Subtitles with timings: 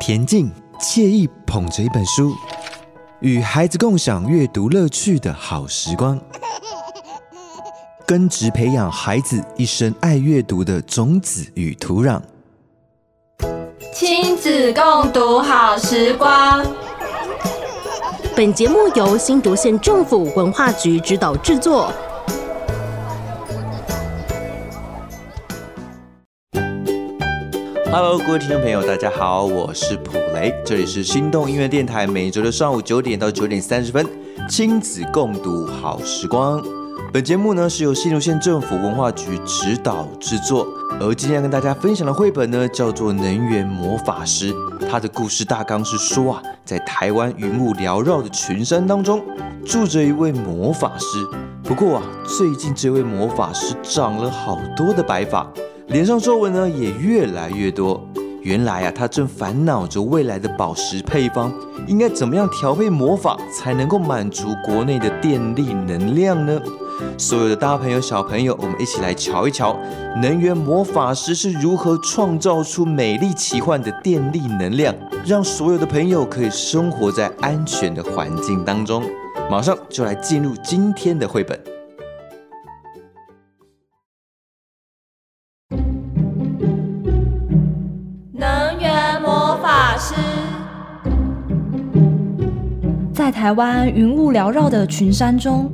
[0.00, 2.34] 恬静惬意，捧着一本书，
[3.20, 6.20] 与孩子共享阅读乐趣的好时光，
[8.06, 12.20] 根植培养孩子一生爱阅读的种子与土壤。
[13.94, 16.64] 亲子共读好时光。
[18.36, 21.90] 本节目由新竹县政府文化局指导制作。
[27.88, 34.04] Hello，各位听众朋友，大家好，我是普雷，这里是心动音乐电台，每周的上午九点到九点三十分，
[34.48, 36.62] 亲子共读好时光。
[37.12, 40.66] 本节目呢是由新竹县政府文化局指导制作，
[41.00, 44.52] 而今天要跟大家分享的绘本呢叫做《能源魔法师》，
[44.90, 49.24] 它的故事大纲是说啊，在台湾云雾缭绕的群山当中，
[49.64, 51.24] 住着一位魔法师。
[51.62, 55.46] 不过啊，最近这位魔法师长了好多的白发。
[55.88, 58.04] 脸上皱纹呢也越来越多。
[58.42, 61.52] 原来啊，他正烦恼着未来的宝石配方
[61.88, 66.60] 应该怎么样调配魔法才能够满足国内的电力能量呢？
[67.18, 69.76] 所有的大朋友小朋友，我们一起来瞧一瞧，
[70.22, 79.02] 能源魔法师是如何创造出美丽奇幻的电力能量，让所有的朋友可以生活在安全的环境当中。
[79.50, 81.75] 马上就来进入今天的绘本。
[93.46, 95.70] 台湾云雾缭绕的群山中，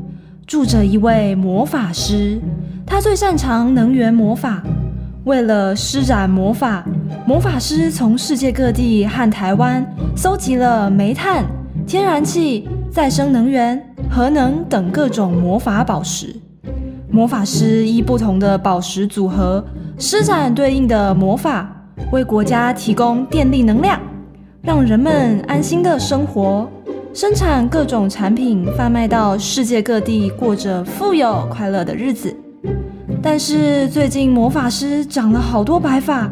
[0.47, 2.39] 住着一位魔法师。
[2.84, 4.62] 他最擅长能源魔法。
[5.25, 6.84] 为了施展魔法，
[7.27, 9.83] 魔法师从世界各地和台湾
[10.14, 11.47] 搜集了煤炭、
[11.87, 16.36] 天然气、再生能源、核能等各种魔法宝石。
[17.11, 19.64] 魔法师依不同的宝石组合，
[19.97, 21.75] 施展对应的魔法，
[22.11, 23.98] 为国家提供电力能量，
[24.61, 26.70] 让人们安心的生活。
[27.15, 32.35] 生产各种产品，贩卖到世界各地，过着富有快乐的日子。
[33.23, 36.31] 但是最近魔法师长了好多白发，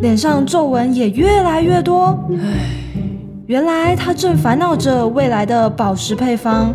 [0.00, 2.18] 脸上皱纹也越来越多。
[2.30, 3.04] 唉，
[3.46, 6.74] 原来他正烦恼着未来的宝石配方，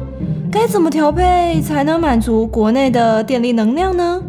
[0.52, 4.22] 该怎么调配才能满足国内的电力能量呢？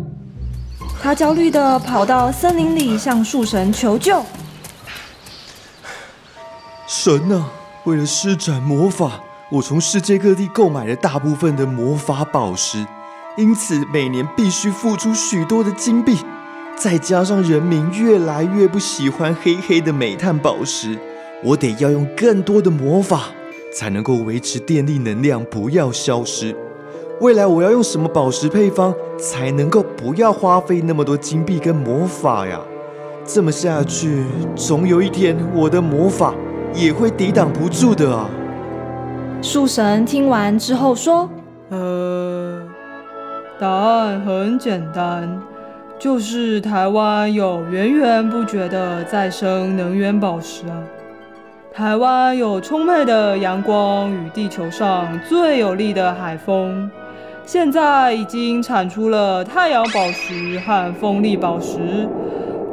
[1.03, 4.23] 他焦虑地跑到森林里向树神求救。
[6.87, 7.51] 神啊！
[7.85, 9.21] 为了施展魔法，
[9.51, 12.85] 我从世界各地购买了大部分的魔法宝石，
[13.39, 16.19] 因此每年必须付出许多的金币。
[16.77, 20.99] 再加上人民越来越不喜欢黑黑的煤炭宝石，
[21.43, 23.29] 我得要用更多的魔法，
[23.75, 26.55] 才能够维持电力能量不要消失。
[27.23, 32.61] 未来我要用什么宝石配方，才能够不要花费那么多金币跟魔法呀？
[33.25, 36.35] 这么下去，总有一天我的魔法。
[36.75, 38.29] 也会抵挡不住的啊！
[39.41, 41.29] 树神听完之后说
[41.71, 42.61] ：“呃，
[43.59, 45.41] 答案很简单，
[45.99, 50.83] 就是台湾有源源不绝的再生能源宝石啊！
[51.73, 56.91] 台湾有充沛的阳光与地球上最有力的海风，
[57.47, 62.09] 现在已经产出了太阳宝石和风力宝石，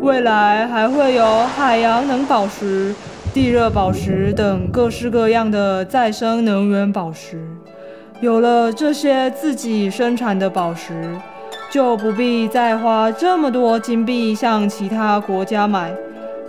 [0.01, 2.93] 未来还会有海洋能宝石。”
[3.35, 7.45] 地热宝石等各式各样的再生能源宝石，
[8.21, 11.13] 有了这些自己生产的宝石，
[11.69, 15.91] 就不必再花这么多金币向其他国家买，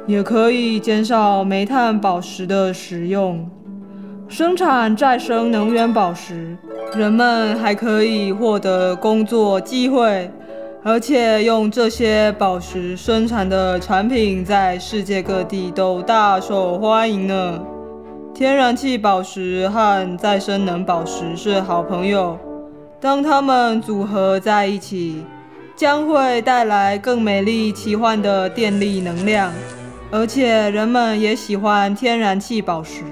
[0.07, 3.51] 也可以减少煤炭宝石的使用。
[4.29, 6.57] 生产再生能源宝石，
[6.97, 10.31] 人们还可以获得工作机会。
[10.89, 17.61] 而且用这些宝石生产的产品在世界各地都大受欢迎呢。
[18.33, 22.39] 天然气宝石和再生能宝石是好朋友，
[23.01, 25.25] 当它们组合在一起，
[25.75, 29.53] 将会带来更美丽奇幻的电力能量。
[30.13, 33.03] 而且人们也喜欢天然气宝石，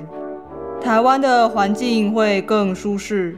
[0.81, 3.37] 台湾的环境会更舒适。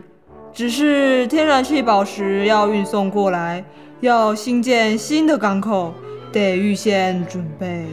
[0.53, 3.65] 只是天然气宝石要运送过来。
[4.01, 5.95] 要新建新的港口，
[6.31, 7.87] 得预先准备。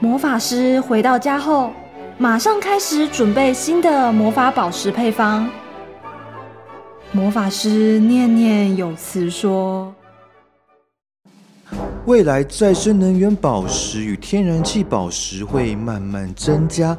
[0.00, 1.70] 魔法师回到家后，
[2.16, 5.46] 马上开始准备新的魔法宝石配方。
[7.12, 9.94] 魔法师念念有词说
[12.06, 16.96] ：“未来再生能源宝石与天然气宝石会慢慢增加，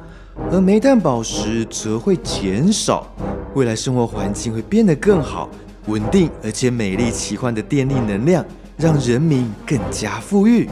[0.51, 3.07] 而煤炭宝石则会减少。
[3.55, 5.49] 未来生活环境会变得更好。”
[5.87, 8.43] 稳定而且美丽奇幻的电力能量，
[8.77, 10.69] 让人民更加富裕。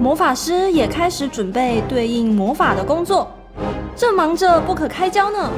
[0.00, 3.30] 魔法师也开始准备对应魔法的工作，
[3.94, 5.50] 正忙着不可开交呢。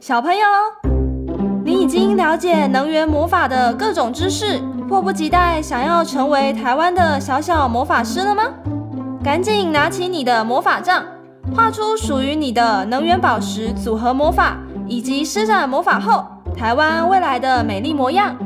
[0.00, 0.46] 小朋友，
[1.64, 4.58] 你已经了解能源魔法的各种知识，
[4.88, 8.42] 迫不及待想要成为台湾的小小魔法师了吗？
[9.22, 11.04] 赶紧拿起你的魔法杖，
[11.54, 16.24] 画出属于你的能源宝石组合魔法，以及施展魔法后
[16.56, 18.36] 台湾未来的美丽模样。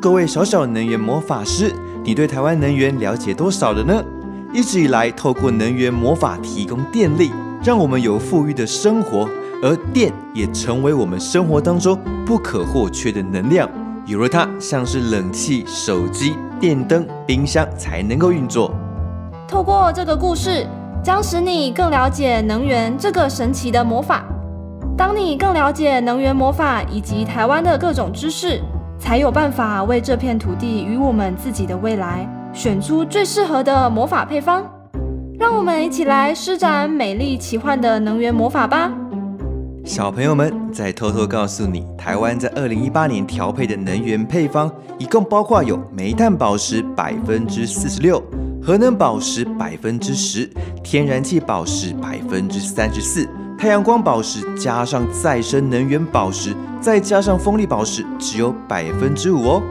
[0.00, 4.04] 各位小小能源魔法师，你对台湾能源了解多少了呢？
[4.52, 7.32] 一直以来，透过能源魔法提供电力，
[7.64, 9.28] 让我们有富裕的生活，
[9.62, 13.68] 而电也成为我们生活当中不可或缺的能量。
[14.04, 18.72] 有了它，像是冷气、手机、电灯、冰箱才能够运作。
[19.48, 20.64] 透过这个故事，
[21.06, 24.24] 将使你更了解能源这个神奇的魔法。
[24.98, 28.60] 当你更了解能源魔法以及台湾的各种知识，
[28.98, 34.68] 才有办法为这片土地与我们自己的未来选出最适合的魔法配方。
[35.38, 38.90] 让我们一起来施展美丽奇幻的能源魔法吧！
[39.84, 44.68] 小朋友们，再偷偷告诉你，台湾在二零一八年调配的能源配方，
[44.98, 48.20] 一共包括有煤炭宝石百分之四十六、
[48.66, 50.50] 核能宝石百分之十、
[50.82, 53.24] 天然气宝石百分之三十四。
[53.56, 59.62] 太阳光宝石加上再生能源宝石，再加上风力宝石，只有百分之五哦。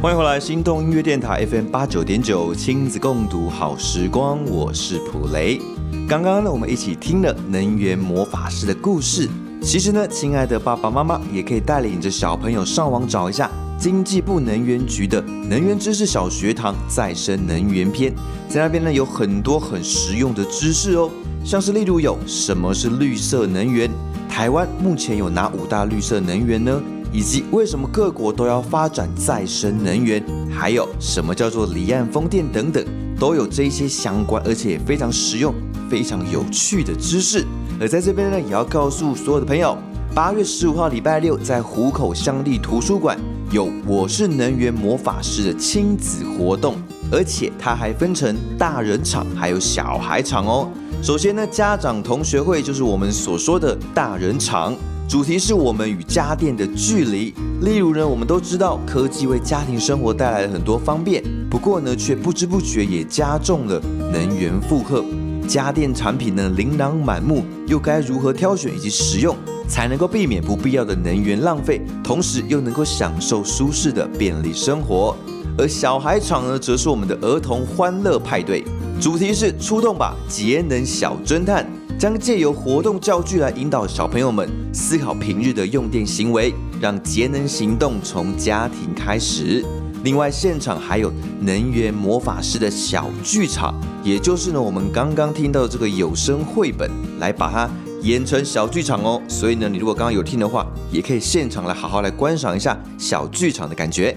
[0.00, 5.60] 欢迎回来，心动音乐电台 FM 八九点九，亲子共读好时光，我是普雷。
[6.08, 9.28] 刚刚呢，我们一起听了能源魔法师的故事。
[9.64, 13.50] 其实呢，亲爱的爸爸妈妈也可以带领着小朋友上网找一下。
[13.76, 18.14] 经济部能源局的能源知识小学堂再生能源篇，
[18.48, 21.10] 在那边呢有很多很实用的知识哦，
[21.44, 23.90] 像是例如有什么是绿色能源，
[24.28, 26.80] 台湾目前有哪五大绿色能源呢？
[27.12, 30.22] 以及为什么各国都要发展再生能源？
[30.50, 32.84] 还有什么叫做离岸风电等等，
[33.18, 35.52] 都有这些相关而且也非常实用、
[35.90, 37.44] 非常有趣的知识。
[37.80, 39.76] 而在这边呢，也要告诉所有的朋友，
[40.14, 43.18] 八月十五号礼拜六在湖口乡立图书馆。
[43.50, 46.76] 有我是能源魔法师的亲子活动，
[47.10, 50.68] 而且它还分成大人场还有小孩场哦。
[51.02, 54.74] 首先呢，家长同学会就是我们所说的大人场，
[55.08, 57.34] 主题是我们与家电的距离。
[57.60, 63.80] 例如呢，我们都知道科技为家庭生活带来了很多方便，不过呢，却不知不觉也加重了
[64.12, 65.04] 能源负荷。
[65.46, 69.36] 家电产品呢，琳琅满目，又该如何挑选以及使用？
[69.66, 75.16] 才能够避免不必要的能源浪费，同时又能够享受舒适的便利生活。
[75.56, 78.62] 而小孩场呢，则是我们的儿童欢乐派对，
[79.00, 81.66] 主题是出动吧节能小侦探，
[81.98, 89.64] 将借由活动教具来引导小朋友们思考平日的用电行为，让节能行动从家庭开始。
[90.04, 91.10] 另外，现场还有
[91.40, 97.68] 能源魔法师的小剧场，也就是呢我们刚刚听到的这个有声绘本，来把它。
[98.02, 104.14] 演成小剧场哦，所以呢，你如果刚刚有听的话，也可以现场来好好来观赏一下小剧场的感觉。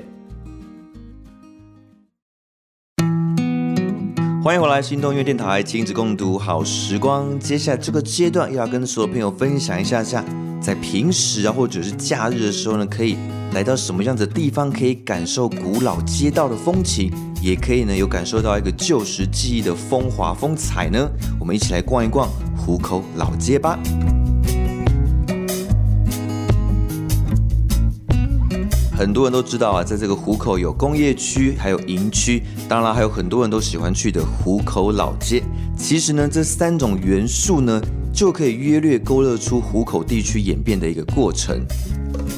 [4.43, 7.39] 欢迎回来，心动音乐电台，亲子共读好时光。
[7.39, 10.21] 接下来这个阶段，要跟所有朋友分享一下下，
[10.61, 13.17] 在平时啊，或者是假日的时候呢，可以
[13.53, 21.09] 来到什么样的地方，可以感受古老街道的风情，也可以呢有感受到一个旧时记忆的风华风采呢。
[21.39, 22.29] 我们一起来逛一逛。
[22.57, 23.79] 湖口老街吧，
[28.91, 35.41] 很多人都知道啊，在这个湖口有工业区，还有营区，当然还有很多人都喜欢去的湖口老街。
[35.77, 37.81] 其实呢，这三种元素呢，
[38.17, 41.63] 就可以约略勾勒出湖口地区演变的一个过程。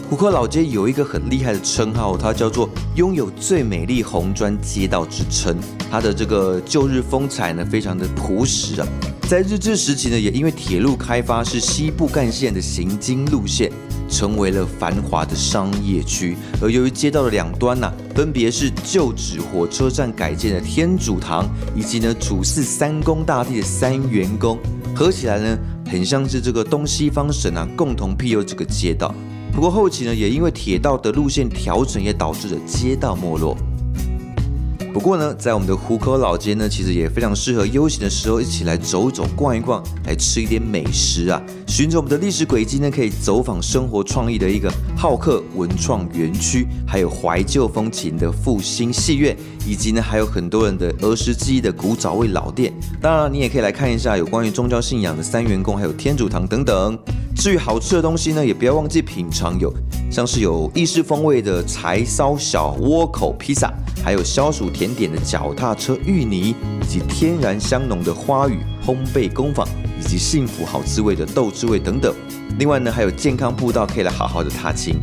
[0.10, 5.56] 湖口老街有一个很厉害的称号，它叫做拥有最美丽红砖街道之称。
[5.90, 8.88] 它的这个旧日风采呢，非常的朴实啊。
[9.22, 13.72] 在日治时期呢，也因为铁路开发是西部干线的行经路线，
[14.10, 16.36] 成为了繁华的商业区。
[16.62, 24.58] 而由于街道的两端呢、分别是旧址火车站改建的天主堂，以及呢主祀三宫大帝的三元宫，
[24.96, 25.58] 合起来呢，
[25.90, 29.14] 很像是这个东西方省啊共同庇佑这个街道。
[29.52, 33.58] 不过后期呢，也因为铁道的路线调整，也导致了街道没落。
[34.92, 41.42] 不过呢，在我们的湖口老街呢，其实也非常适合悠闲的时候一起来走一走、逛一逛，来吃一点美食啊。
[41.68, 52.74] 循着我们的历史轨迹呢，可以走访生活创意的一个好客文创园区，还有怀旧风情的复兴戏院，以及呢还有很多人的儿时记忆的古早味老店。
[53.00, 56.98] 当然，你也可以来看一下有关于宗教信仰的三元宫，还有天主堂等等。
[57.40, 59.74] 至于好吃的东西呢，也不要忘记品尝，有
[60.12, 63.72] 像是有意式风味的柴烧小窝口披萨，
[64.04, 69.66] 还有消暑甜点的脚踏车芋泥，以及天然香浓的花语烘焙工坊，
[69.98, 72.14] 以及幸福好滋味的豆滋味等等。
[72.58, 75.00] 另外呢，还有健康步道可以来好好的踏青。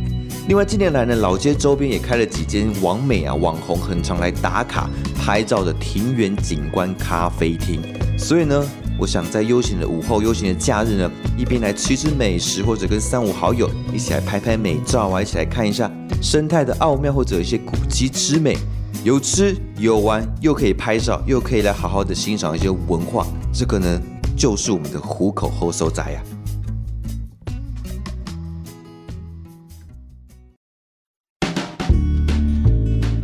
[0.47, 7.81] 另外近年来呢，老街周边也开了几间网美啊网红很常来打卡拍照的庭园景观咖啡厅，
[8.15, 8.63] 所以呢。
[8.99, 18.57] 我想在悠闲的午后、悠闲的假日呢，一边来吃吃美食，或者跟三五好友一起来拍拍美照啊，一起来看一下生态的奥妙，或者一些古迹之美，
[19.03, 24.01] 有吃有玩，又可以拍照，又可以来好好的欣赏一些文化，这个呢
[24.35, 26.36] 就是我们的虎口后寿宅呀。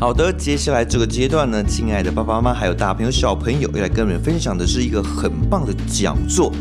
[0.04, 6.52] 好的，接下来这个阶段呢，亲爱的爸爸妈妈还有大朋友小朋友，要来跟你们分享的是一个很棒的讲座。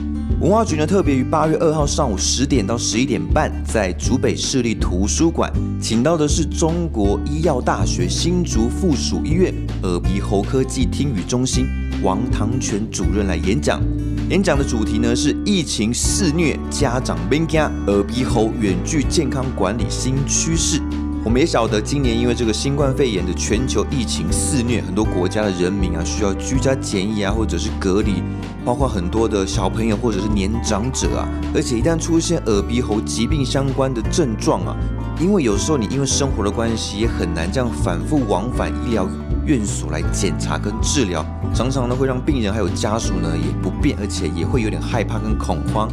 [0.40, 11.66] 文化局呢特别于八月二号上午十点到十一点半，在竹北市立图书馆，请到的是中国医药大学新竹附属医院耳鼻喉科暨听语中心
[12.00, 13.82] 王唐全主任来演讲。
[14.30, 20.80] 演讲的主题呢是疫情肆虐，家长免惊，耳鼻喉远距健康管理新趋势。
[21.25, 28.21] 我们也晓得，今年因为这个新冠肺炎的全球疫情肆虐，很多国家的人民啊需要居家检疫啊，或者是隔离，
[28.64, 31.29] 包括很多的小朋友或者是年长者啊。
[31.55, 34.76] 而且一旦出现耳鼻喉疾病相关的症状啊，
[35.21, 39.09] 因为有时候你因为生活的关系，也很难这样反复往返医疗
[39.47, 41.25] 院所来检查跟治疗，
[41.55, 45.88] 常常呢会让病人还有家属呢也不便，而且也会有点害怕跟恐慌。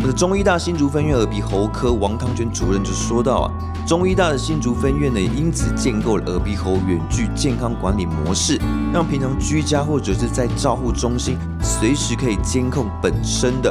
[0.00, 3.52] 我们的中医大新竹分院耳鼻喉科王汤娟主任就说到啊。
[3.86, 8.58] 中医大的新竹分院呢，也因此建构了耳鼻喉远距健康管理模式，
[8.94, 13.70] 让平常居家或者是在照护中心，随时可以监控本身的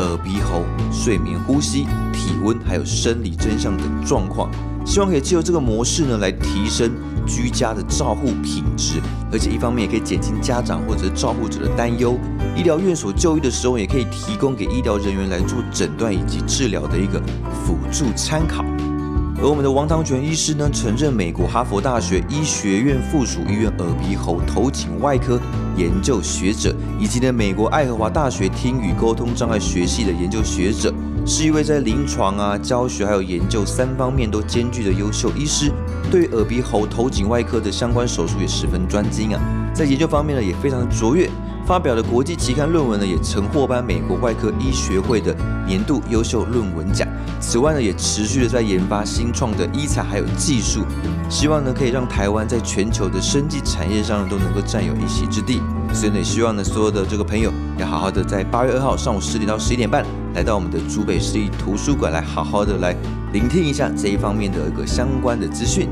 [0.00, 4.50] 耳鼻喉、睡眠、呼吸、体温，还有生理真相等状况。
[4.88, 6.90] 希望可以借由这个模式呢，来提升
[7.26, 12.18] 居家的照护品质，而且一方面也可以减轻家长或者照护者的担忧。
[12.56, 17.20] 医疗院所就医的时候，也可以提供给医疗人员来做诊断以及治疗的一个
[17.66, 18.64] 辅助参考。
[19.40, 25.38] 而我们的王唐全医师呢，曾任美国哈佛大学医学院附属医院耳鼻喉头颈外科
[25.76, 30.92] 研究学者，以及呢美国爱荷华大学听语沟通障碍学系的研究学者，
[31.30, 35.70] 是一位在临床啊、教学还有研究三方面都兼具的优秀医师。
[36.10, 39.40] 对于耳鼻喉头颈外科的相关手术也十分专精啊，
[39.74, 41.28] 在研究方面呢也非常的卓越。
[41.66, 47.06] 发表的国际期刊论文呢，也曾获颁美国外科医学会的年度优秀论文奖。
[47.38, 50.80] 此外呢，也持续的在研发新创的医材还有技术，
[51.28, 55.60] 希望呢可以让台湾在全球的生技产业上都能够占有一席之地。
[55.94, 62.94] 所以呢，也希望呢所有的这个朋友要好好的在八月二号上午十点到十一点半，来到我们的竹北市立图书馆来好好的来
[63.32, 65.88] 聆听一下这一方面的一个相关的资讯。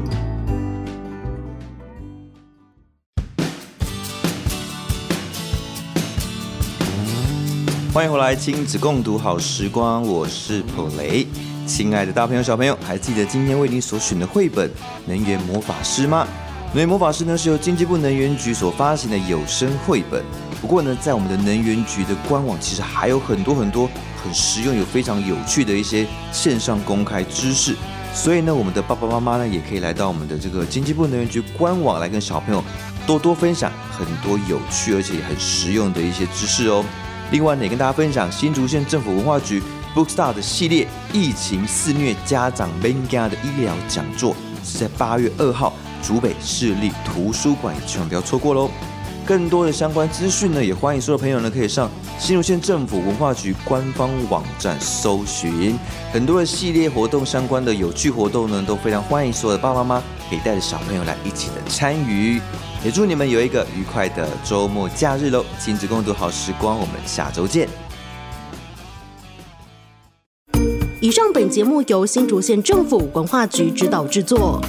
[7.93, 11.26] 欢迎回来，亲子共读好时光，我是普雷。
[11.67, 14.69] 亲爱的大朋友、小朋友，还记得今天为你所选的绘本
[15.07, 16.29] 《能源魔法师》吗？
[16.73, 20.23] 《能源魔法师》呢是由经济部能源局所发行的有声绘本。
[20.61, 23.89] 不过呢，在我们的能源局的官网，其实还有很多很多
[24.23, 27.75] 很实用、有非常有趣的一些线上公开知识。
[28.13, 32.63] 所以呢，我们的爸爸妈妈呢，也可以来到我们的这个经济部能源局官网，来跟小朋友
[33.07, 36.85] 多多分享很多有趣而且很实用的一些知识哦。
[37.31, 39.63] 另外呢，也跟大家分享新竹县政府文化局
[39.95, 45.73] Bookstar 的系列疫情肆虐家长 Mega 的医疗讲座，是在八月二号
[46.07, 48.71] 竹北市立图书馆，千万不要错过喽！
[49.27, 55.77] 更多的相关资讯呢，也欢迎所有朋友呢可以上新竹县政府文化局官方网站搜寻，
[56.13, 62.41] 很多的系列活动相关的有趣活动呢，都非常欢迎所有的爸爸妈妈可以带着小朋友来一起的参与。
[62.85, 65.45] 也祝你们有一个愉快的周末假日喽！
[65.59, 67.69] 亲子共读好时光，我们下周见。
[71.01, 74.61] 以上本节目由新竹县政府文化局指导制作。